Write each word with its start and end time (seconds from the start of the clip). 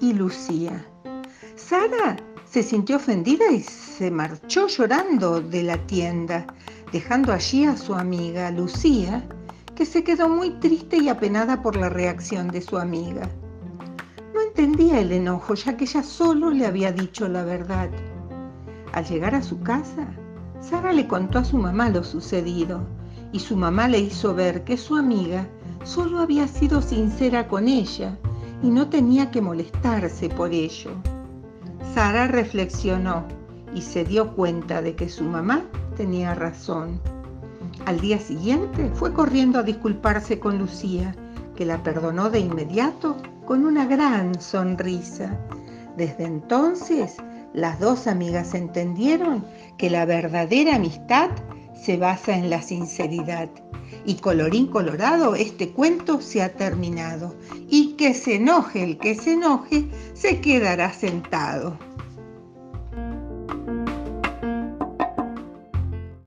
y 0.00 0.14
Lucía. 0.14 0.84
Sara 1.54 2.16
se 2.44 2.60
sintió 2.64 2.96
ofendida 2.96 3.52
y 3.52 3.60
se 3.60 4.10
marchó 4.10 4.66
llorando 4.66 5.40
de 5.40 5.62
la 5.62 5.76
tienda, 5.86 6.44
dejando 6.90 7.32
allí 7.32 7.64
a 7.64 7.76
su 7.76 7.94
amiga 7.94 8.50
Lucía, 8.50 9.22
que 9.76 9.86
se 9.86 10.02
quedó 10.02 10.28
muy 10.28 10.50
triste 10.58 10.96
y 10.96 11.08
apenada 11.08 11.62
por 11.62 11.76
la 11.76 11.88
reacción 11.88 12.48
de 12.48 12.62
su 12.62 12.78
amiga. 12.78 13.28
No 14.34 14.40
entendía 14.40 14.98
el 14.98 15.12
enojo, 15.12 15.54
ya 15.54 15.76
que 15.76 15.84
ella 15.84 16.02
solo 16.02 16.50
le 16.50 16.66
había 16.66 16.90
dicho 16.90 17.28
la 17.28 17.44
verdad. 17.44 17.90
Al 18.92 19.04
llegar 19.04 19.36
a 19.36 19.42
su 19.42 19.60
casa, 19.60 20.04
Sara 20.60 20.92
le 20.92 21.06
contó 21.06 21.38
a 21.38 21.44
su 21.44 21.58
mamá 21.58 21.90
lo 21.90 22.02
sucedido 22.02 22.80
y 23.32 23.38
su 23.38 23.56
mamá 23.56 23.86
le 23.86 24.00
hizo 24.00 24.34
ver 24.34 24.64
que 24.64 24.76
su 24.76 24.96
amiga 24.96 25.46
solo 25.84 26.18
había 26.18 26.48
sido 26.48 26.82
sincera 26.82 27.46
con 27.46 27.68
ella 27.68 28.18
y 28.62 28.70
no 28.70 28.88
tenía 28.88 29.30
que 29.30 29.40
molestarse 29.40 30.28
por 30.28 30.52
ello. 30.52 30.90
Sara 31.94 32.26
reflexionó 32.26 33.24
y 33.74 33.82
se 33.82 34.04
dio 34.04 34.34
cuenta 34.34 34.82
de 34.82 34.94
que 34.94 35.08
su 35.08 35.24
mamá 35.24 35.64
tenía 35.96 36.34
razón. 36.34 37.00
Al 37.86 38.00
día 38.00 38.18
siguiente 38.18 38.90
fue 38.94 39.12
corriendo 39.12 39.58
a 39.58 39.62
disculparse 39.62 40.38
con 40.38 40.58
Lucía, 40.58 41.14
que 41.56 41.66
la 41.66 41.82
perdonó 41.82 42.30
de 42.30 42.40
inmediato 42.40 43.16
con 43.44 43.64
una 43.64 43.86
gran 43.86 44.40
sonrisa. 44.40 45.38
Desde 45.96 46.24
entonces, 46.24 47.16
las 47.54 47.80
dos 47.80 48.06
amigas 48.06 48.54
entendieron 48.54 49.44
que 49.78 49.90
la 49.90 50.04
verdadera 50.04 50.76
amistad 50.76 51.30
se 51.80 51.96
basa 51.96 52.36
en 52.36 52.50
la 52.50 52.62
sinceridad. 52.62 53.48
Y 54.04 54.16
colorín 54.16 54.66
colorado, 54.66 55.34
este 55.34 55.70
cuento 55.70 56.20
se 56.20 56.42
ha 56.42 56.54
terminado. 56.54 57.34
Y 57.68 57.94
que 57.94 58.14
se 58.14 58.36
enoje 58.36 58.82
el 58.84 58.98
que 58.98 59.14
se 59.14 59.32
enoje, 59.34 59.86
se 60.14 60.40
quedará 60.40 60.92
sentado. 60.92 61.78